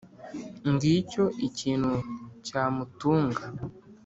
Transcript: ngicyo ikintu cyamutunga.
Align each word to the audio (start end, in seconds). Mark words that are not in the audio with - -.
ngicyo 0.71 1.23
ikintu 1.47 1.91
cyamutunga. 2.45 3.43